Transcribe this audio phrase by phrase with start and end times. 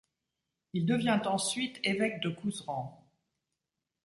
[0.73, 3.07] Il devient ensuite évêque de Couserans.